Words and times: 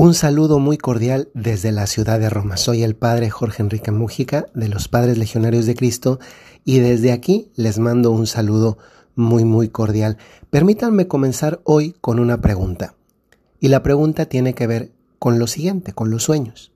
Un 0.00 0.14
saludo 0.14 0.60
muy 0.60 0.78
cordial 0.78 1.28
desde 1.34 1.72
la 1.72 1.88
ciudad 1.88 2.20
de 2.20 2.30
Roma. 2.30 2.56
Soy 2.56 2.84
el 2.84 2.94
padre 2.94 3.30
Jorge 3.30 3.64
Enrique 3.64 3.90
Mújica 3.90 4.46
de 4.54 4.68
los 4.68 4.86
Padres 4.86 5.18
Legionarios 5.18 5.66
de 5.66 5.74
Cristo 5.74 6.20
y 6.64 6.78
desde 6.78 7.10
aquí 7.10 7.50
les 7.56 7.80
mando 7.80 8.12
un 8.12 8.28
saludo 8.28 8.78
muy 9.16 9.44
muy 9.44 9.70
cordial. 9.70 10.16
Permítanme 10.50 11.08
comenzar 11.08 11.60
hoy 11.64 11.96
con 12.00 12.20
una 12.20 12.40
pregunta. 12.40 12.94
Y 13.58 13.66
la 13.66 13.82
pregunta 13.82 14.26
tiene 14.26 14.54
que 14.54 14.68
ver 14.68 14.92
con 15.18 15.40
lo 15.40 15.48
siguiente, 15.48 15.92
con 15.92 16.10
los 16.10 16.22
sueños. 16.22 16.70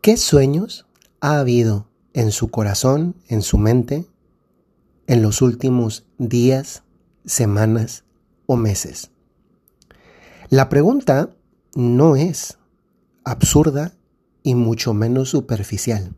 ¿Qué 0.00 0.16
sueños 0.16 0.86
ha 1.20 1.40
habido 1.40 1.88
en 2.12 2.30
su 2.30 2.52
corazón, 2.52 3.16
en 3.26 3.42
su 3.42 3.58
mente, 3.58 4.06
en 5.08 5.22
los 5.22 5.42
últimos 5.42 6.06
días, 6.18 6.84
semanas 7.24 8.04
o 8.46 8.54
meses? 8.54 9.10
La 10.50 10.68
pregunta 10.68 11.30
no 11.76 12.16
es 12.16 12.56
absurda 13.22 13.92
y 14.42 14.54
mucho 14.54 14.94
menos 14.94 15.28
superficial. 15.28 16.14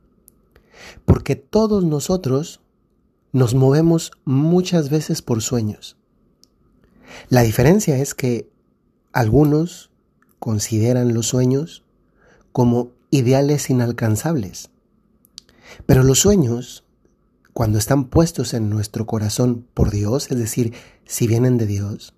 Porque 1.04 1.34
todos 1.34 1.84
nosotros 1.84 2.60
nos 3.32 3.54
movemos 3.54 4.12
muchas 4.24 4.88
veces 4.88 5.20
por 5.20 5.42
sueños. 5.42 5.96
La 7.28 7.42
diferencia 7.42 7.98
es 7.98 8.14
que 8.14 8.48
algunos 9.12 9.90
consideran 10.38 11.12
los 11.12 11.26
sueños 11.26 11.82
como 12.52 12.92
ideales 13.10 13.68
inalcanzables. 13.68 14.70
Pero 15.86 16.04
los 16.04 16.20
sueños, 16.20 16.84
cuando 17.52 17.78
están 17.78 18.04
puestos 18.04 18.54
en 18.54 18.70
nuestro 18.70 19.06
corazón 19.06 19.66
por 19.74 19.90
Dios, 19.90 20.30
es 20.30 20.38
decir, 20.38 20.72
si 21.04 21.26
vienen 21.26 21.58
de 21.58 21.66
Dios, 21.66 22.14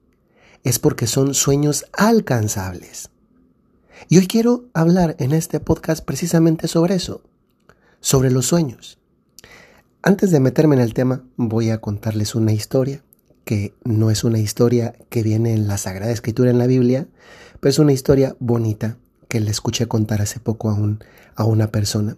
es 0.63 0.79
porque 0.79 1.07
son 1.07 1.33
sueños 1.33 1.87
alcanzables. 1.95 3.11
Y 4.09 4.19
hoy 4.19 4.27
quiero 4.27 4.65
hablar 4.73 5.17
en 5.19 5.33
este 5.33 5.61
podcast 5.61 6.05
precisamente 6.05 6.69
sobre 6.69 6.95
eso, 6.95 7.23
sobre 8.01 8.31
los 8.31 8.47
sueños. 8.47 8.99
Antes 10.03 10.31
de 10.31 10.41
meterme 10.41 10.77
en 10.77 10.83
el 10.83 10.95
tema, 10.95 11.25
voy 11.37 11.71
a 11.71 11.79
contarles 11.79 12.35
una 12.35 12.53
historia, 12.53 13.03
que 13.45 13.75
no 13.85 14.11
es 14.11 14.25
una 14.25 14.39
historia 14.39 14.95
que 15.11 15.23
viene 15.23 15.53
en 15.53 15.69
la 15.69 15.79
Sagrada 15.79 16.13
Escritura 16.13 16.51
en 16.51 16.59
la 16.59 16.67
Biblia, 16.67 17.09
pero 17.61 17.71
es 17.71 17.79
una 17.79 17.93
historia 17.93 18.37
bonita 18.39 18.97
que 19.29 19.41
le 19.41 19.51
escuché 19.51 19.87
contar 19.87 20.23
hace 20.23 20.41
poco 20.41 20.71
a, 20.71 20.75
un, 20.75 21.05
a 21.37 21.45
una 21.45 21.71
persona. 21.71 22.17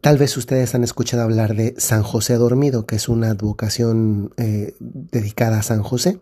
Tal 0.00 0.18
vez 0.18 0.36
ustedes 0.36 0.74
han 0.74 0.84
escuchado 0.84 1.24
hablar 1.24 1.56
de 1.56 1.74
San 1.78 2.02
José 2.02 2.34
Dormido, 2.34 2.86
que 2.86 2.96
es 2.96 3.08
una 3.08 3.30
advocación 3.30 4.32
eh, 4.36 4.74
dedicada 4.78 5.58
a 5.58 5.62
San 5.62 5.82
José. 5.82 6.20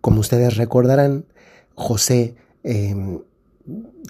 Como 0.00 0.20
ustedes 0.20 0.56
recordarán, 0.56 1.24
José 1.74 2.36
em, 2.62 3.20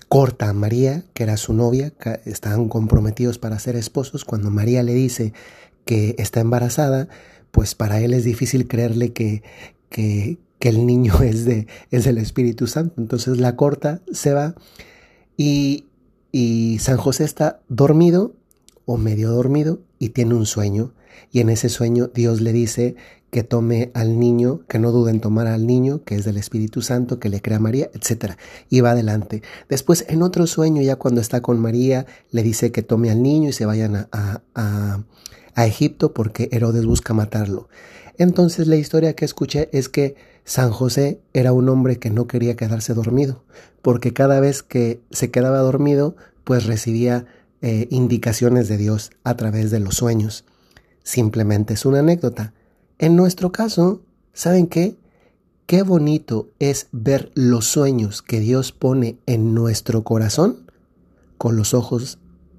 corta 0.09 0.49
a 0.49 0.53
María, 0.53 1.05
que 1.15 1.23
era 1.23 1.37
su 1.37 1.53
novia, 1.55 1.93
estaban 2.25 2.69
comprometidos 2.69 3.39
para 3.39 3.59
ser 3.59 3.77
esposos. 3.77 4.25
Cuando 4.25 4.51
María 4.51 4.83
le 4.83 4.95
dice 4.95 5.33
que 5.85 6.15
está 6.19 6.41
embarazada, 6.41 7.09
pues 7.51 7.75
para 7.75 8.01
él 8.01 8.15
es 8.15 8.25
difícil 8.25 8.69
creerle 8.69 9.13
que, 9.13 9.43
que, 9.89 10.39
el 10.61 10.87
niño 10.87 11.15
es, 11.23 11.45
de, 11.45 11.67
es 11.91 12.05
del 12.05 12.19
Espíritu 12.19 12.67
Santo. 12.67 13.01
Entonces 13.01 13.39
la 13.39 13.57
corta, 13.57 14.01
se 14.13 14.33
va 14.33 14.55
y, 15.37 15.87
y 16.31 16.79
San 16.81 16.97
José 16.97 17.25
está 17.25 17.61
dormido 17.69 18.35
o 18.87 18.97
medio 18.97 19.31
dormido 19.31 19.81
y 19.99 20.11
tiene 20.11 20.35
un 20.35 20.47
sueño. 20.47 20.93
Y 21.31 21.41
en 21.41 21.49
ese 21.49 21.69
sueño 21.69 22.09
Dios 22.13 22.41
le 22.41 22.53
dice 22.53 22.97
que 23.31 23.43
tome 23.43 23.91
al 23.95 24.19
niño, 24.19 24.61
que 24.69 24.79
no 24.79 24.93
dude 24.93 25.11
en 25.11 25.21
tomar 25.21 25.47
al 25.47 25.67
niño, 25.67 26.03
que 26.05 26.17
es 26.17 26.25
del 26.25 26.37
Espíritu 26.37 26.83
Santo, 26.83 27.19
que 27.19 27.31
le 27.31 27.41
crea 27.41 27.57
a 27.57 27.61
María, 27.61 27.91
etc. 27.95 28.35
Y 28.69 28.83
va 28.83 28.91
adelante. 28.91 29.43
Después, 29.71 30.05
en 30.09 30.23
otro 30.23 30.47
sueño, 30.47 30.83
ya 30.83 30.97
cuando 30.97 31.23
está 31.23 31.41
con 31.41 31.59
María, 31.59 32.05
le 32.31 32.43
dice 32.43 32.73
que 32.73 32.83
tome 32.83 33.11
al 33.11 33.23
niño 33.23 33.49
y 33.49 33.53
se 33.53 33.65
vayan 33.65 33.97
a, 33.97 34.09
a, 34.55 35.03
a 35.55 35.67
Egipto 35.67 36.13
porque 36.13 36.51
Herodes 36.53 36.85
busca 36.85 37.15
matarlo. 37.15 37.69
Entonces 38.19 38.67
la 38.67 38.77
historia 38.77 39.15
que 39.15 39.25
escuché 39.25 39.69
es 39.73 39.89
que 39.89 40.15
San 40.45 40.71
José 40.71 41.21
era 41.33 41.53
un 41.53 41.69
hombre 41.69 41.99
que 41.99 42.11
no 42.11 42.27
quería 42.27 42.57
quedarse 42.57 42.95
dormido, 42.95 43.45
porque 43.81 44.13
cada 44.13 44.41
vez 44.41 44.63
que 44.63 45.01
se 45.11 45.31
quedaba 45.31 45.59
dormido, 45.59 46.17
pues 46.45 46.67
recibía 46.67 47.27
eh, 47.63 47.87
indicaciones 47.91 48.69
de 48.69 48.77
Dios 48.77 49.13
a 49.25 49.37
través 49.37 49.71
de 49.71 49.81
los 49.81 49.95
sueños. 49.95 50.45
Simplemente 51.05 51.75
es 51.75 51.87
una 51.87 52.01
anécdota. 52.01 52.53
En 52.99 53.17
nuestro 53.17 53.53
caso, 53.53 54.03
¿saben 54.33 54.67
qué? 54.67 54.97
Qué 55.67 55.83
bonito 55.83 56.51
es 56.59 56.89
ver 56.93 57.31
los 57.35 57.67
sueños 57.67 58.21
que 58.21 58.41
Dios 58.41 58.73
pone 58.73 59.19
en 59.27 59.55
nuestro 59.55 60.03
corazón 60.03 60.71
con 61.39 61.57
los 61.57 61.73
ojos 61.73 62.19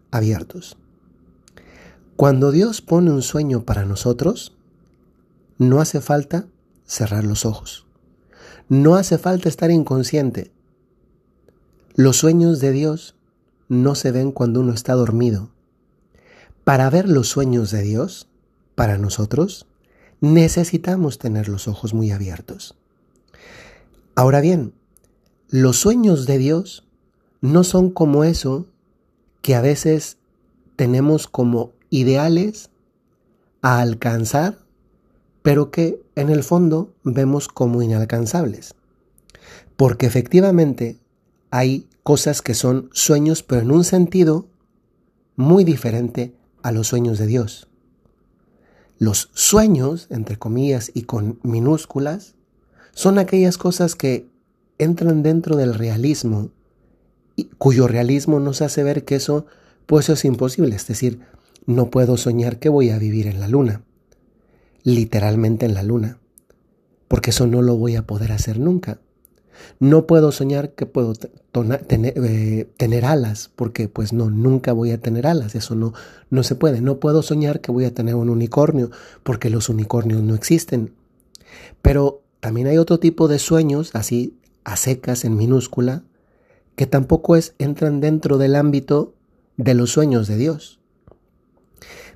abiertos. 0.09 0.77
Cuando 2.15 2.51
Dios 2.51 2.81
pone 2.81 3.11
un 3.11 3.21
sueño 3.21 3.65
para 3.65 3.85
nosotros, 3.85 4.55
no 5.57 5.81
hace 5.81 5.99
falta 5.99 6.47
cerrar 6.85 7.23
los 7.23 7.45
ojos. 7.45 7.85
No 8.69 8.95
hace 8.95 9.17
falta 9.17 9.49
estar 9.49 9.69
inconsciente. 9.69 10.51
Los 11.95 12.17
sueños 12.17 12.59
de 12.59 12.71
Dios 12.71 13.15
no 13.73 13.95
se 13.95 14.11
ven 14.11 14.31
cuando 14.31 14.61
uno 14.61 14.73
está 14.73 14.93
dormido. 14.93 15.49
Para 16.63 16.89
ver 16.89 17.09
los 17.09 17.27
sueños 17.27 17.71
de 17.71 17.81
Dios, 17.81 18.27
para 18.75 18.97
nosotros, 18.97 19.67
necesitamos 20.21 21.17
tener 21.17 21.49
los 21.49 21.67
ojos 21.67 21.93
muy 21.93 22.11
abiertos. 22.11 22.75
Ahora 24.15 24.39
bien, 24.39 24.73
los 25.49 25.77
sueños 25.77 26.25
de 26.25 26.37
Dios 26.37 26.87
no 27.41 27.63
son 27.63 27.89
como 27.89 28.23
eso 28.23 28.67
que 29.41 29.55
a 29.55 29.61
veces 29.61 30.17
tenemos 30.75 31.27
como 31.27 31.73
ideales 31.89 32.69
a 33.61 33.81
alcanzar, 33.81 34.59
pero 35.41 35.71
que 35.71 36.01
en 36.15 36.29
el 36.29 36.43
fondo 36.43 36.93
vemos 37.03 37.47
como 37.49 37.81
inalcanzables. 37.81 38.75
Porque 39.75 40.05
efectivamente 40.05 40.99
hay 41.53 41.87
cosas 42.01 42.41
que 42.41 42.55
son 42.55 42.89
sueños, 42.93 43.43
pero 43.43 43.61
en 43.61 43.69
un 43.69 43.83
sentido 43.83 44.47
muy 45.35 45.63
diferente 45.63 46.33
a 46.63 46.71
los 46.71 46.87
sueños 46.87 47.19
de 47.19 47.27
Dios. 47.27 47.67
Los 48.97 49.29
sueños, 49.35 50.07
entre 50.09 50.39
comillas 50.39 50.89
y 50.95 51.03
con 51.03 51.39
minúsculas, 51.43 52.33
son 52.93 53.19
aquellas 53.19 53.59
cosas 53.59 53.93
que 53.93 54.31
entran 54.79 55.21
dentro 55.21 55.55
del 55.55 55.75
realismo, 55.75 56.49
y 57.35 57.43
cuyo 57.59 57.87
realismo 57.87 58.39
nos 58.39 58.63
hace 58.63 58.81
ver 58.81 59.05
que 59.05 59.13
eso, 59.13 59.45
pues 59.85 60.09
es 60.09 60.25
imposible. 60.25 60.75
Es 60.75 60.87
decir, 60.87 61.19
no 61.67 61.91
puedo 61.91 62.17
soñar 62.17 62.57
que 62.57 62.69
voy 62.69 62.89
a 62.89 62.97
vivir 62.97 63.27
en 63.27 63.39
la 63.39 63.47
luna, 63.47 63.83
literalmente 64.81 65.67
en 65.67 65.75
la 65.75 65.83
luna, 65.83 66.17
porque 67.07 67.29
eso 67.29 67.45
no 67.45 67.61
lo 67.61 67.77
voy 67.77 67.95
a 67.95 68.07
poder 68.07 68.31
hacer 68.31 68.57
nunca. 68.57 69.01
No 69.79 70.07
puedo 70.07 70.31
soñar 70.31 70.71
que 70.71 70.85
puedo 70.85 71.13
tener, 71.15 72.13
eh, 72.17 72.67
tener, 72.77 73.05
alas, 73.05 73.51
porque 73.55 73.87
pues 73.87 74.13
no, 74.13 74.29
nunca 74.29 74.73
voy 74.73 74.91
a 74.91 74.99
tener 74.99 75.27
alas, 75.27 75.55
eso 75.55 75.75
no, 75.75 75.93
no 76.29 76.43
se 76.43 76.55
puede. 76.55 76.81
No 76.81 76.99
puedo 76.99 77.21
soñar 77.21 77.61
que 77.61 77.71
voy 77.71 77.85
a 77.85 77.93
tener 77.93 78.15
un 78.15 78.29
unicornio, 78.29 78.91
porque 79.23 79.49
los 79.49 79.69
unicornios 79.69 80.21
no 80.21 80.35
existen. 80.35 80.93
Pero 81.81 82.21
también 82.39 82.67
hay 82.67 82.77
otro 82.77 82.99
tipo 82.99 83.27
de 83.27 83.39
sueños, 83.39 83.91
así 83.93 84.37
a 84.63 84.75
secas 84.75 85.25
en 85.25 85.37
minúscula, 85.37 86.03
que 86.75 86.87
tampoco 86.87 87.35
es, 87.35 87.53
entran 87.59 88.01
dentro 88.01 88.37
del 88.37 88.55
ámbito 88.55 89.13
de 89.57 89.73
los 89.73 89.91
sueños 89.91 90.27
de 90.27 90.37
Dios. 90.37 90.79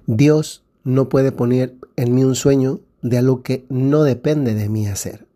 Dios 0.06 0.64
no 0.84 1.10
puede 1.10 1.32
poner 1.32 1.76
en 1.96 2.16
mí 2.16 2.24
un 2.24 2.36
sueño 2.36 2.80
de 3.02 3.18
algo 3.18 3.44
que 3.44 3.66
no 3.70 4.04
depende 4.04 4.54
de 4.56 4.70
mí 4.70 4.88
hacer. 4.88 5.28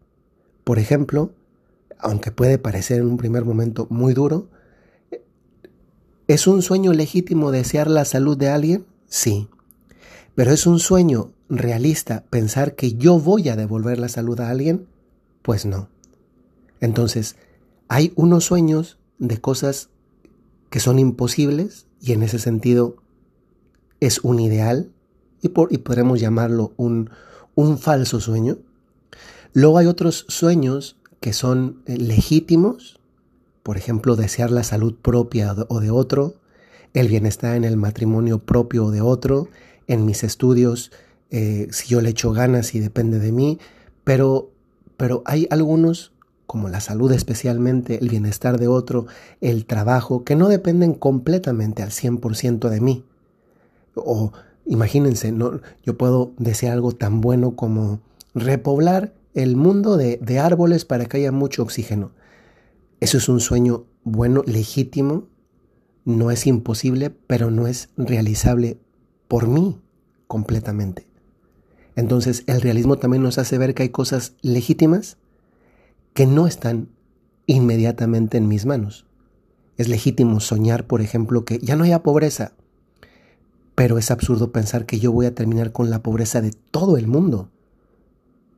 Por 0.63 0.79
ejemplo, 0.79 1.31
aunque 2.01 2.31
puede 2.31 2.57
parecer 2.57 3.00
en 3.00 3.07
un 3.07 3.17
primer 3.17 3.45
momento 3.45 3.88
muy 3.89 4.13
duro, 4.13 4.50
¿es 6.27 6.48
un 6.48 6.62
sueño 6.62 6.94
legítimo 6.94 7.51
desear 7.51 7.89
la 7.89 8.06
salud 8.06 8.38
de 8.38 8.50
alguien? 8.50 8.86
Sí. 9.07 9.48
Pero 10.36 10.51
¿es 10.51 10.65
un 10.65 10.80
sueño 10.80 11.33
realista 11.50 12.24
pensar 12.30 12.75
que 12.75 12.94
yo 12.94 13.19
voy 13.19 13.50
a 13.50 13.56
devolver 13.56 14.00
la 14.00 14.07
salud 14.07 14.39
a 14.39 14.50
alguien? 14.50 14.88
Pues 15.42 15.65
no. 15.65 15.89
Entonces, 16.80 17.36
hay 17.88 18.13
unos 18.15 18.45
sueños 18.45 18.97
de 19.19 19.39
cosas 19.39 19.89
que 20.69 20.80
son 20.80 20.97
imposibles 20.97 21.86
y 22.00 22.13
en 22.13 22.24
ese 22.24 22.39
sentido 22.39 22.95
es 24.00 24.19
un 24.19 24.39
ideal 24.39 24.92
y, 25.42 25.50
por, 25.50 25.77
podremos 25.83 26.19
llamarlo 26.19 26.74
un, 26.77 27.09
un 27.56 27.77
falso 27.77 28.19
sueño. 28.19 28.57
Luego 29.54 29.77
hay 29.77 29.88
otros 29.88 30.25
sueños 30.30 30.95
que 31.21 31.31
son 31.31 31.81
eh, 31.85 31.95
legítimos, 31.97 33.00
por 33.63 33.77
ejemplo, 33.77 34.18
desear 34.18 34.51
la 34.51 34.63
salud 34.63 34.95
propia 35.01 35.56
o 35.69 35.79
de 35.79 35.91
otro, 35.91 36.35
el 36.94 37.07
bienestar 37.07 37.56
en 37.56 37.63
el 37.63 37.77
matrimonio 37.77 38.39
propio 38.39 38.88
o 38.88 38.91
de 38.91 39.00
otro, 39.00 39.47
en 39.88 40.06
mis 40.06 40.23
estudios, 40.25 40.91
eh, 41.29 41.68
si 41.71 41.88
yo 41.88 42.01
le 42.01 42.09
echo 42.09 42.33
ganas 42.33 42.75
y 42.75 42.79
depende 42.79 43.19
de 43.19 43.31
mí, 43.31 43.59
pero, 44.03 44.50
pero 44.97 45.21
hay 45.25 45.47
algunos 45.51 46.12
como 46.47 46.68
la 46.68 46.81
salud 46.81 47.09
especialmente, 47.13 48.00
el 48.01 48.09
bienestar 48.09 48.59
de 48.59 48.68
otro, 48.68 49.06
el 49.39 49.65
trabajo, 49.65 50.25
que 50.25 50.35
no 50.35 50.50
dependen 50.50 50.94
completamente 50.94 51.81
al 51.81 51.91
100% 51.91 52.68
de 52.68 52.81
mí. 52.81 53.06
O 53.95 54.33
imagínense, 54.65 55.31
no, 55.31 55.62
yo 55.85 55.97
puedo 55.97 56.33
desear 56.38 56.73
algo 56.73 56.91
tan 56.91 57.21
bueno 57.21 57.56
como 57.56 58.01
repoblar 58.33 59.13
el 59.33 59.56
mundo 59.56 59.98
de, 59.98 60.18
de 60.22 60.39
árboles 60.39 60.86
para 60.86 61.06
que 61.06 61.18
haya 61.18 61.31
mucho 61.31 61.63
oxígeno. 61.63 62.12
Eso 63.00 63.18
es 63.18 63.30
un 63.30 63.39
sueño 63.39 63.86
bueno, 64.04 64.44
legítimo, 64.45 65.28
no 66.06 66.31
es 66.31 66.48
imposible, 66.48 67.10
pero 67.10 67.51
no 67.51 67.68
es 67.68 67.89
realizable 67.98 68.80
por 69.28 69.48
mí 69.48 69.80
completamente. 70.28 71.07
Entonces 71.95 72.44
el 72.48 72.62
realismo 72.62 72.98
también 72.98 73.24
nos 73.24 73.38
hace 73.38 73.57
ver 73.57 73.74
que 73.74 73.83
hay 73.83 73.89
cosas 73.89 74.33
legítimas 74.42 75.18
que 76.13 76.25
no 76.25 76.48
están 76.48 76.89
inmediatamente 77.45 78.38
en 78.38 78.48
mis 78.48 78.66
manos. 78.66 79.06
Es 79.78 79.88
legítimo 79.88 80.39
soñar, 80.39 80.86
por 80.86 81.01
ejemplo, 81.01 81.45
que 81.45 81.60
ya 81.60 81.75
no 81.75 81.83
haya 81.83 82.04
pobreza, 82.04 82.54
pero 83.75 83.98
es 83.98 84.12
absurdo 84.12 84.51
pensar 84.51 84.86
que 84.86 85.00
yo 85.00 85.12
voy 85.12 85.25
a 85.25 85.36
terminar 85.36 85.72
con 85.72 85.89
la 85.89 86.04
pobreza 86.04 86.42
de 86.42 86.51
todo 86.51 86.98
el 86.98 87.07
mundo 87.07 87.50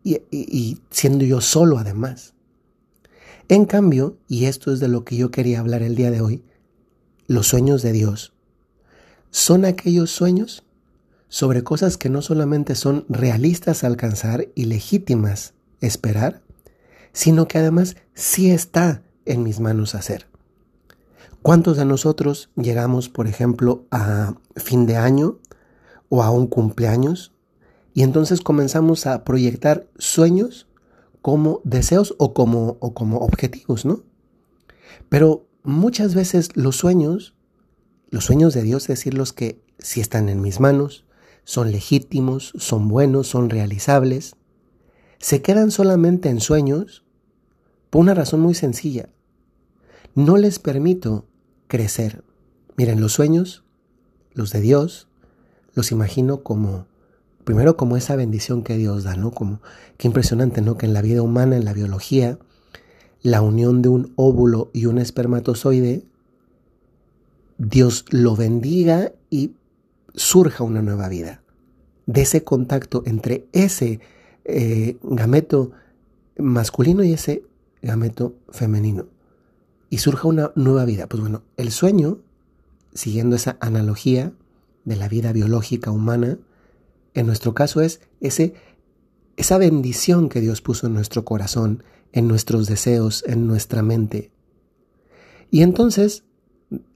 y, 0.04 0.80
siendo 0.90 1.26
yo 1.26 1.42
solo 1.42 1.78
además. 1.78 2.34
En 3.50 3.66
cambio, 3.66 4.18
y 4.28 4.46
esto 4.46 4.72
es 4.72 4.80
de 4.80 4.88
lo 4.88 5.04
que 5.04 5.16
yo 5.16 5.32
quería 5.32 5.60
hablar 5.60 5.82
el 5.82 5.96
día 5.96 6.12
de 6.12 6.22
hoy, 6.22 6.44
los 7.28 7.48
sueños 7.48 7.82
de 7.82 7.92
Dios 7.92 8.34
son 9.32 9.66
aquellos 9.66 10.12
sueños 10.12 10.64
sobre 11.28 11.64
cosas 11.64 11.98
que 11.98 12.10
no 12.10 12.22
solamente 12.22 12.76
son 12.76 13.06
realistas 13.10 13.84
alcanzar 13.84 14.50
y 14.54 14.66
legítimas 14.66 15.56
esperar, 15.82 16.44
sino 17.14 17.48
que 17.48 17.58
además 17.58 17.96
sí 18.14 18.52
está 18.52 19.02
en 19.26 19.42
mis 19.42 19.60
manos 19.60 19.96
hacer. 19.96 20.28
¿Cuántos 21.42 21.78
de 21.78 21.86
nosotros 21.86 22.52
llegamos, 22.56 23.10
por 23.10 23.28
ejemplo, 23.28 23.86
a 23.90 24.36
fin 24.56 24.86
de 24.86 24.98
año 24.98 25.40
o 26.10 26.24
a 26.24 26.30
un 26.30 26.48
cumpleaños 26.48 27.33
y 27.94 28.04
entonces 28.04 28.42
comenzamos 28.42 29.06
a 29.06 29.24
proyectar 29.24 29.88
sueños 29.98 30.68
como 31.22 31.62
deseos 31.64 32.16
o 32.18 32.34
como, 32.34 32.78
o 32.80 32.94
como 32.94 33.20
objetivos, 33.20 33.86
¿no? 33.86 34.04
Pero 35.10 35.48
muchas 35.64 36.16
veces 36.16 36.50
los 36.56 36.76
sueños, 36.76 37.36
los 38.10 38.26
sueños 38.26 38.54
de 38.54 38.64
Dios, 38.64 38.84
es 38.84 38.88
decir, 39.00 39.14
los 39.14 39.32
que 39.32 39.62
sí 39.80 40.02
están 40.02 40.28
en 40.28 40.42
mis 40.42 40.60
manos, 40.60 41.06
son 41.46 41.72
legítimos, 41.72 42.54
son 42.58 42.88
buenos, 42.88 43.28
son 43.28 43.50
realizables, 43.50 44.36
se 45.20 45.42
quedan 45.42 45.72
solamente 45.72 46.30
en 46.30 46.42
sueños 46.42 47.04
por 47.90 48.02
una 48.02 48.14
razón 48.14 48.40
muy 48.40 48.56
sencilla. 48.56 49.10
No 50.16 50.38
les 50.38 50.60
permito 50.60 51.26
crecer. 51.68 52.24
Miren, 52.76 53.00
los 53.00 53.14
sueños, 53.14 53.64
los 54.34 54.52
de 54.52 54.62
Dios, 54.62 55.08
los 55.74 55.92
imagino 55.92 56.44
como, 56.44 56.88
primero 57.44 57.78
como 57.78 57.98
esa 57.98 58.16
bendición 58.16 58.64
que 58.64 58.78
Dios 58.78 59.04
da, 59.04 59.16
¿no? 59.16 59.32
Como, 59.32 59.62
qué 59.98 60.08
impresionante, 60.08 60.62
¿no? 60.62 60.78
Que 60.78 60.86
en 60.86 60.94
la 60.94 61.02
vida 61.02 61.22
humana, 61.22 61.58
en 61.58 61.66
la 61.66 61.74
biología, 61.74 62.40
la 63.22 63.42
unión 63.42 63.82
de 63.82 63.90
un 63.90 64.14
óvulo 64.16 64.70
y 64.74 64.86
un 64.86 64.98
espermatozoide, 64.98 66.06
Dios 67.58 68.06
lo 68.10 68.36
bendiga 68.36 69.14
y 69.30 69.54
surja 70.14 70.64
una 70.64 70.82
nueva 70.82 71.08
vida. 71.10 71.42
De 72.06 72.22
ese 72.22 72.44
contacto 72.44 73.04
entre 73.06 73.48
ese 73.54 74.02
eh, 74.46 74.98
gameto 75.04 75.72
masculino 76.38 77.04
y 77.04 77.14
ese 77.14 77.44
gameto 77.82 78.36
femenino. 78.50 79.08
Y 79.90 80.00
surja 80.00 80.28
una 80.28 80.52
nueva 80.56 80.86
vida. 80.86 81.08
Pues 81.08 81.22
bueno, 81.22 81.44
el 81.56 81.72
sueño, 81.72 82.20
siguiendo 82.94 83.36
esa 83.36 83.58
analogía 83.62 84.34
de 84.86 84.96
la 84.96 85.08
vida 85.08 85.32
biológica 85.32 85.92
humana, 85.92 86.40
en 87.14 87.26
nuestro 87.28 87.54
caso 87.54 87.82
es 87.82 88.02
ese, 88.22 88.54
esa 89.38 89.58
bendición 89.58 90.30
que 90.30 90.42
Dios 90.42 90.62
puso 90.62 90.88
en 90.88 90.94
nuestro 90.94 91.26
corazón, 91.26 91.84
en 92.12 92.28
nuestros 92.28 92.68
deseos, 92.68 93.24
en 93.28 93.48
nuestra 93.48 93.82
mente. 93.82 94.32
Y 95.52 95.62
entonces 95.62 96.24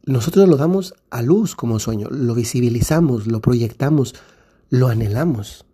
nosotros 0.06 0.48
lo 0.48 0.58
damos 0.58 0.96
a 1.10 1.22
luz 1.22 1.56
como 1.56 1.80
sueño, 1.80 2.08
lo 2.10 2.34
visibilizamos, 2.34 3.28
lo 3.28 3.42
proyectamos, 3.42 4.16
lo 4.70 4.88
anhelamos. 4.88 5.66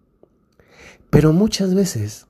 Pero 1.10 1.32
muchas 1.32 1.74
veces 1.74 2.28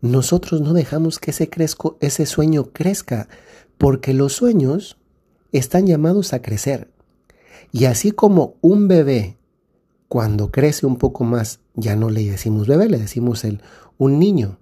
nosotros 0.00 0.60
no 0.60 0.72
dejamos 0.72 1.18
que 1.18 1.30
ese, 1.30 1.48
crezco, 1.48 1.96
ese 2.00 2.26
sueño 2.26 2.72
crezca, 2.72 3.28
porque 3.78 4.14
los 4.14 4.32
sueños 4.32 4.96
están 5.52 5.86
llamados 5.86 6.32
a 6.32 6.42
crecer. 6.42 6.90
Y 7.72 7.84
así 7.84 8.10
como 8.10 8.56
un 8.60 8.88
bebé, 8.88 9.38
cuando 10.10 10.50
crece 10.50 10.86
un 10.86 10.96
poco 10.96 11.22
más, 11.22 11.60
ya 11.76 11.94
no 11.94 12.10
le 12.10 12.28
decimos 12.28 12.66
bebé, 12.66 12.88
le 12.88 12.98
decimos 12.98 13.44
el, 13.44 13.62
un 13.96 14.18
niño. 14.18 14.58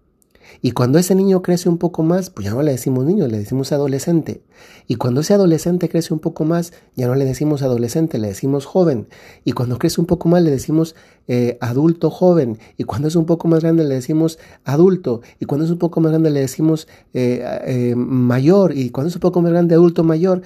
Y 0.61 0.73
cuando 0.73 0.99
ese 0.99 1.15
niño 1.15 1.41
crece 1.41 1.71
un 1.71 1.79
poco 1.79 2.03
más, 2.03 2.29
pues 2.29 2.45
ya 2.45 2.53
no 2.53 2.61
le 2.61 2.73
decimos 2.73 3.07
niño, 3.07 3.27
le 3.29 3.39
decimos 3.39 3.73
adolescente. 3.73 4.43
Y 4.87 4.97
cuando 4.97 5.23
ese 5.23 5.33
adolescente 5.33 5.89
crece 5.89 6.13
un 6.13 6.21
poco 6.21 6.45
más, 6.45 6.75
ya 6.97 7.07
no 7.07 7.15
le 7.15 7.25
decimos 7.25 7.63
adolescente, 7.63 8.19
le 8.19 8.29
decimos 8.29 8.67
joven. 8.67 9.09
Y 9.43 9.53
cuando 9.53 9.79
crece 9.79 10.03
un 10.03 10.07
poco 10.07 10.29
más, 10.29 10.43
le 10.43 10.51
decimos 10.51 10.95
eh, 11.29 11.57
adulto 11.63 12.11
joven. 12.11 12.59
Y 12.77 12.85
cuando 12.85 13.09
es 13.09 13.17
un 13.17 13.25
poco 13.25 13.49
más 13.49 13.63
grande, 13.63 13.85
le 13.85 13.95
decimos 13.95 14.39
adulto. 14.65 15.23
Y 15.41 15.47
cuando 15.47 15.65
es 15.65 15.71
un 15.71 15.79
poco 15.79 16.03
más 16.03 16.13
grande, 16.13 16.29
le 16.29 16.41
decimos 16.41 16.89
eh, 17.15 17.43
eh, 17.65 17.95
mayor. 17.97 18.77
Y 18.77 18.91
cuando 18.91 19.09
es 19.09 19.15
un 19.15 19.23
poco 19.23 19.41
más 19.41 19.53
grande, 19.53 19.77
adulto 19.77 20.05
mayor. 20.05 20.43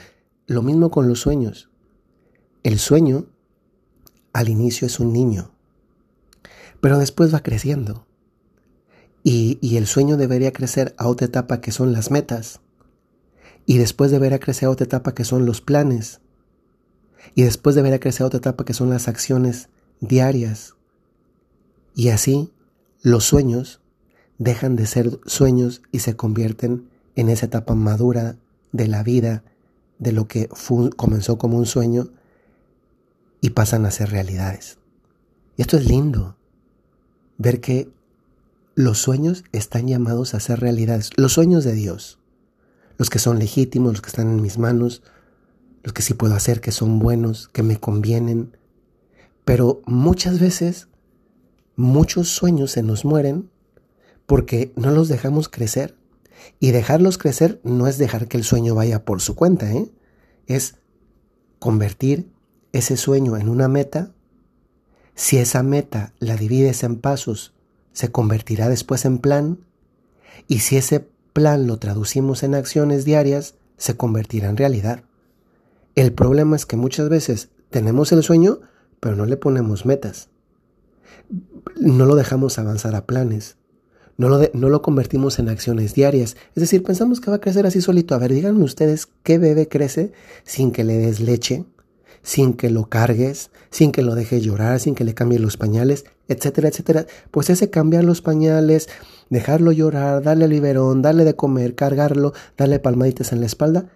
Lo 0.47 0.63
mismo 0.63 0.93
con 0.93 1.09
los 1.09 1.19
sueños. 1.19 1.71
El 2.63 2.79
sueño 2.79 3.27
al 4.33 4.49
inicio 4.49 4.87
es 4.87 5.01
un 5.01 5.13
niño, 5.13 5.53
pero 6.81 6.99
después 6.99 7.35
va 7.35 7.43
creciendo 7.43 8.07
y, 9.25 9.77
el 9.77 9.87
sueño 9.87 10.17
debería 10.17 10.53
crecer 10.53 10.95
a 10.99 11.07
otra 11.07 11.27
etapa 11.27 11.61
que 11.61 11.71
son 11.71 11.93
las 11.93 12.11
metas. 12.11 12.61
Y 13.67 13.79
después 13.79 14.11
debería 14.11 14.41
crecer 14.41 14.67
a 14.67 14.71
otra 14.71 14.85
etapa 14.85 15.15
que 15.15 15.25
son 15.25 15.47
los 15.47 15.61
planes. 15.61 16.21
Y 17.37 17.43
después 17.43 17.77
debería 17.77 18.01
crecer 18.01 18.25
a 18.25 18.27
otra 18.27 18.39
etapa 18.39 18.65
que 18.65 18.75
son 18.75 18.91
las 18.91 19.07
acciones 19.07 19.69
diarias. 20.01 20.75
Y 21.95 22.09
así 22.09 22.53
los 23.03 23.25
sueños 23.25 23.81
dejan 24.39 24.75
de 24.75 24.87
ser 24.87 25.21
sueños 25.27 25.83
y 25.93 26.01
se 26.01 26.17
convierten 26.17 26.89
en 27.15 27.29
esa 27.29 27.47
etapa 27.47 27.77
madura 27.77 28.37
de 28.73 28.89
la 28.89 29.05
vida, 29.05 29.45
de 30.01 30.11
lo 30.11 30.27
que 30.27 30.49
comenzó 30.97 31.39
como 31.39 31.59
un 31.59 31.67
sueño 31.67 32.11
y 33.43 33.51
pasan 33.51 33.85
a 33.85 33.91
ser 33.91 34.11
realidades. 34.11 34.79
Y 35.59 35.63
esto 35.63 35.77
es 35.77 35.85
lindo, 35.85 36.39
ver 37.37 37.61
que 37.61 37.91
los 38.75 38.99
sueños 38.99 39.45
están 39.53 39.89
llamados 39.89 40.33
a 40.33 40.41
ser 40.41 40.61
realidades. 40.61 41.11
Los 41.17 41.35
sueños 41.35 41.65
de 41.65 41.75
Dios. 41.75 42.19
Los 42.97 43.11
que 43.11 43.19
son 43.19 43.39
legítimos, 43.39 43.93
los 43.93 44.01
que 44.01 44.09
están 44.09 44.31
en 44.31 44.41
mis 44.41 44.59
manos, 44.59 45.03
los 45.83 45.93
que 45.93 46.03
sí 46.03 46.15
puedo 46.15 46.35
hacer, 46.35 46.61
que 46.61 46.73
son 46.73 47.01
buenos, 47.01 47.49
que 47.49 47.65
me 47.65 47.77
convienen. 47.79 48.57
Pero 49.45 49.83
muchas 49.87 50.39
veces, 50.39 50.89
muchos 51.75 52.29
sueños 52.29 52.71
se 52.71 52.83
nos 52.83 53.05
mueren 53.05 53.51
porque 54.25 54.73
no 54.77 54.93
los 54.93 55.09
dejamos 55.09 55.49
crecer. 55.49 55.97
Y 56.61 56.71
dejarlos 56.71 57.19
crecer 57.19 57.61
no 57.65 57.89
es 57.89 57.99
dejar 57.99 58.29
que 58.29 58.37
el 58.37 58.45
sueño 58.45 58.77
vaya 58.77 59.05
por 59.05 59.21
su 59.21 59.35
cuenta, 59.35 59.73
¿eh? 59.73 59.91
es 60.47 60.77
convertir 61.59 62.31
ese 62.73 62.97
sueño 62.97 63.37
en 63.37 63.49
una 63.49 63.69
meta. 63.69 64.13
Si 65.15 65.39
esa 65.39 65.63
meta 65.63 66.13
la 66.19 66.37
divides 66.37 66.83
en 66.83 66.97
pasos 66.97 67.53
se 67.93 68.11
convertirá 68.11 68.69
después 68.69 69.05
en 69.05 69.19
plan 69.19 69.59
y 70.49 70.61
si 70.61 70.77
ese 70.77 71.07
plan 71.33 71.67
lo 71.67 71.79
traducimos 71.79 72.43
en 72.43 72.55
acciones 72.55 73.05
diarias, 73.05 73.55
se 73.77 73.97
convertirá 73.97 74.49
en 74.49 74.57
realidad. 74.57 75.05
El 75.95 76.13
problema 76.13 76.57
es 76.57 76.67
que 76.67 76.77
muchas 76.77 77.09
veces 77.09 77.51
tenemos 77.71 78.13
el 78.13 78.23
sueño, 78.23 78.61
pero 79.01 79.17
no 79.17 79.27
le 79.27 79.37
ponemos 79.37 79.85
metas. 79.85 80.29
No 81.79 82.07
lo 82.07 82.15
dejamos 82.15 82.59
avanzar 82.59 82.95
a 82.95 83.07
planes. 83.07 83.57
No 84.17 84.29
lo, 84.29 84.41
no 84.53 84.69
lo 84.69 84.83
convertimos 84.83 85.39
en 85.39 85.49
acciones 85.49 85.95
diarias. 85.95 86.37
Es 86.55 86.61
decir, 86.61 86.83
pensamos 86.83 87.21
que 87.21 87.31
va 87.31 87.37
a 87.37 87.41
crecer 87.41 87.67
así 87.67 87.81
solito. 87.81 88.15
A 88.15 88.19
ver, 88.19 88.33
díganme 88.33 88.65
ustedes 88.65 89.09
qué 89.23 89.39
bebé 89.39 89.69
crece 89.69 90.13
sin 90.45 90.71
que 90.71 90.85
le 90.85 90.99
des 90.99 91.21
leche, 91.21 91.65
sin 92.23 92.55
que 92.55 92.71
lo 92.71 92.89
cargues, 92.89 93.51
sin 93.71 93.93
que 93.93 94.03
lo 94.03 94.15
dejes 94.15 94.43
llorar, 94.43 94.81
sin 94.81 94.95
que 94.95 95.05
le 95.05 95.15
cambies 95.15 95.41
los 95.41 95.57
pañales, 95.57 96.05
etcétera, 96.29 96.69
etcétera. 96.69 97.07
Pues 97.31 97.51
ese 97.51 97.71
cambiar 97.71 98.05
los 98.05 98.23
pañales, 98.23 98.89
dejarlo 99.31 99.73
llorar, 99.73 100.23
darle 100.23 100.49
liberón, 100.49 101.03
darle 101.03 101.25
de 101.25 101.35
comer, 101.35 101.75
cargarlo, 101.75 102.33
darle 102.57 102.79
palmaditas 102.79 103.33
en 103.33 103.41
la 103.41 103.47
espalda, 103.47 103.87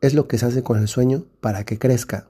es 0.00 0.14
lo 0.14 0.28
que 0.28 0.38
se 0.38 0.46
hace 0.46 0.62
con 0.62 0.78
el 0.78 0.88
sueño 0.88 1.24
para 1.40 1.64
que 1.64 1.78
crezca. 1.78 2.28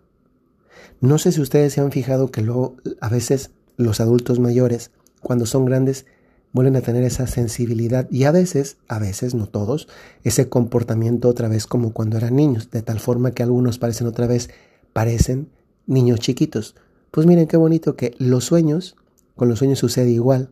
No 1.00 1.18
sé 1.18 1.32
si 1.32 1.40
ustedes 1.40 1.72
se 1.72 1.80
han 1.80 1.92
fijado 1.92 2.30
que 2.30 2.40
luego 2.40 2.76
a 3.00 3.08
veces 3.08 3.50
los 3.76 4.00
adultos 4.00 4.38
mayores, 4.38 4.92
cuando 5.20 5.44
son 5.44 5.64
grandes, 5.64 6.06
vuelven 6.52 6.76
a 6.76 6.82
tener 6.82 7.02
esa 7.02 7.26
sensibilidad 7.26 8.08
y 8.10 8.24
a 8.24 8.30
veces, 8.30 8.76
a 8.86 9.00
veces, 9.00 9.34
no 9.34 9.48
todos, 9.48 9.88
ese 10.22 10.48
comportamiento 10.48 11.28
otra 11.28 11.48
vez 11.48 11.66
como 11.66 11.92
cuando 11.92 12.16
eran 12.16 12.36
niños, 12.36 12.70
de 12.70 12.80
tal 12.80 13.00
forma 13.00 13.32
que 13.32 13.42
algunos 13.42 13.78
parecen 13.78 14.06
otra 14.06 14.28
vez, 14.28 14.50
parecen 14.94 15.50
niños 15.86 16.20
chiquitos. 16.20 16.74
Pues 17.10 17.26
miren 17.26 17.46
qué 17.46 17.58
bonito 17.58 17.96
que 17.96 18.14
los 18.18 18.44
sueños, 18.44 18.96
con 19.36 19.50
los 19.50 19.58
sueños 19.58 19.78
sucede 19.78 20.10
igual. 20.10 20.50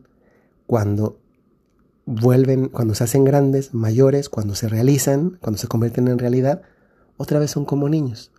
Cuando 0.67 1.17
vuelven, 2.05 2.69
cuando 2.69 2.93
se 2.93 3.05
hacen 3.05 3.23
grandes, 3.23 3.73
mayores, 3.73 4.29
cuando 4.29 4.53
se 4.53 4.69
realizan, 4.69 5.39
cuando 5.41 5.57
se 5.57 5.67
convierten 5.67 6.07
en 6.07 6.19
realidad, 6.19 6.61
otra 7.17 7.39
vez 7.39 7.49
son 7.49 7.65
como 7.65 7.89
niños. 7.89 8.31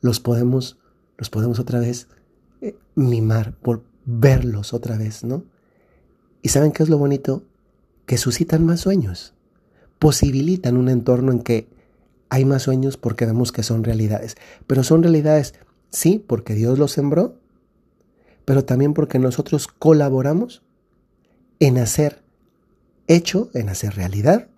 Los 0.00 0.20
podemos, 0.20 0.78
los 1.16 1.30
podemos 1.30 1.58
otra 1.58 1.80
vez 1.80 2.06
eh, 2.60 2.76
mimar, 2.94 3.56
por 3.56 3.82
verlos 4.04 4.72
otra 4.72 4.96
vez, 4.96 5.24
¿no? 5.24 5.44
¿Y 6.42 6.50
saben 6.50 6.72
qué 6.72 6.82
es 6.82 6.88
lo 6.88 6.98
bonito? 6.98 7.42
Que 8.06 8.18
suscitan 8.18 8.64
más 8.64 8.80
sueños, 8.80 9.34
posibilitan 9.98 10.76
un 10.76 10.88
entorno 10.88 11.32
en 11.32 11.40
que 11.40 11.68
hay 12.30 12.44
más 12.44 12.62
sueños 12.62 12.96
porque 12.96 13.26
vemos 13.26 13.52
que 13.52 13.62
son 13.62 13.84
realidades. 13.84 14.36
Pero 14.66 14.84
son 14.84 15.02
realidades, 15.02 15.54
sí, 15.90 16.24
porque 16.26 16.54
Dios 16.54 16.78
los 16.78 16.92
sembró, 16.92 17.36
pero 18.44 18.64
también 18.64 18.94
porque 18.94 19.18
nosotros 19.18 19.68
colaboramos 19.68 20.62
en 21.58 21.76
hacer 21.78 22.22
hecho, 23.06 23.50
en 23.52 23.68
hacer 23.68 23.94
realidad, 23.94 24.48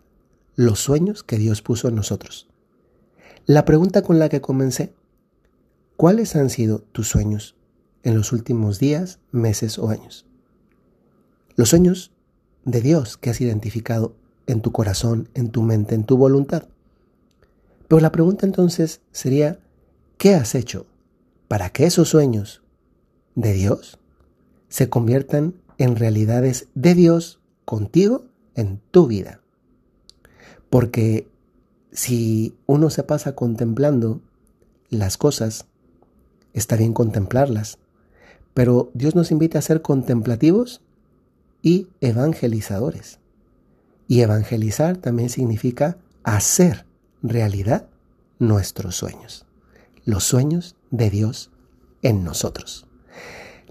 los 0.55 0.79
sueños 0.79 1.23
que 1.23 1.38
Dios 1.38 1.62
puso 1.62 1.88
en 1.88 1.97
nosotros. 1.97 2.49
La 3.47 3.64
pregunta 3.64 4.02
con 4.02 4.19
la 4.19 4.29
que 4.29 4.41
comencé, 4.41 4.95
¿cuáles 5.97 6.37
han 6.37 6.50
sido 6.50 6.81
tus 6.93 7.09
sueños 7.09 7.57
en 8.02 8.14
los 8.14 8.33
últimos 8.33 8.79
días, 8.79 9.19
meses 9.33 9.79
o 9.79 9.88
años? 9.88 10.26
Los 11.57 11.71
sueños 11.71 12.12
de 12.64 12.81
Dios 12.81 13.17
que 13.17 13.31
has 13.31 13.41
identificado 13.41 14.14
en 14.47 14.61
tu 14.61 14.73
corazón, 14.73 15.29
en 15.35 15.50
tu 15.50 15.62
mente, 15.62 15.95
en 15.95 16.05
tu 16.05 16.17
voluntad. 16.17 16.69
Pero 17.92 18.00
la 18.00 18.11
pregunta 18.11 18.46
entonces 18.46 19.02
sería, 19.11 19.58
¿qué 20.16 20.34
has 20.34 20.54
hecho 20.54 20.87
para 21.46 21.68
que 21.68 21.84
esos 21.84 22.08
sueños 22.08 22.62
de 23.34 23.52
Dios 23.52 23.99
se 24.70 24.88
conviertan 24.88 25.56
en 25.76 25.96
realidades 25.96 26.68
de 26.75 26.94
Dios 26.94 27.38
contigo 27.66 28.25
en 28.54 28.80
tu 28.92 29.08
vida? 29.08 29.42
Porque 30.70 31.28
si 31.90 32.56
uno 32.64 32.88
se 32.88 33.02
pasa 33.02 33.34
contemplando 33.34 34.22
las 34.88 35.18
cosas, 35.18 35.66
está 36.54 36.76
bien 36.76 36.94
contemplarlas, 36.94 37.76
pero 38.54 38.90
Dios 38.94 39.14
nos 39.14 39.30
invita 39.30 39.58
a 39.58 39.61
ser 39.61 39.82
contemplativos 39.82 40.80
y 41.61 41.88
evangelizadores. 42.00 43.18
Y 44.08 44.22
evangelizar 44.22 44.96
también 44.96 45.28
significa 45.28 45.99
hacer 46.22 46.87
realidad 47.23 47.88
nuestros 48.38 48.97
sueños, 48.97 49.47
los 50.05 50.25
sueños 50.25 50.76
de 50.91 51.11
Dios 51.11 51.50
en 52.02 52.25
nosotros. 52.25 52.87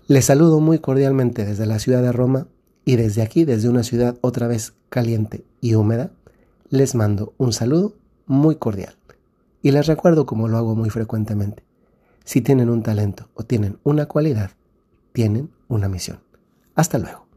Les 0.08 0.26
saludo 0.26 0.60
muy 0.60 0.80
cordialmente 0.80 1.46
desde 1.46 1.66
la 1.66 1.80
ciudad 1.80 2.02
de 2.02 2.12
Roma 2.12 2.48
y 2.86 2.96
desde 2.96 3.22
aquí, 3.22 3.46
desde 3.46 3.70
una 3.70 3.84
ciudad 3.84 4.18
otra 4.22 4.48
vez 4.48 4.74
caliente 4.90 5.46
y 5.60 5.76
húmeda, 5.76 6.12
les 6.70 6.96
mando 6.96 7.34
un 7.38 7.54
saludo 7.54 7.96
muy 8.26 8.56
cordial. 8.56 8.96
Y 9.62 9.72
les 9.72 9.86
recuerdo 9.86 10.26
como 10.26 10.48
lo 10.48 10.58
hago 10.58 10.76
muy 10.76 10.90
frecuentemente, 10.90 11.64
si 12.24 12.42
tienen 12.42 12.70
un 12.70 12.84
talento 12.84 13.30
o 13.36 13.44
tienen 13.44 13.78
una 13.84 14.08
cualidad, 14.08 14.52
tienen 15.14 15.52
una 15.68 15.90
misión. 15.90 16.20
Hasta 16.76 16.98
luego. 16.98 17.31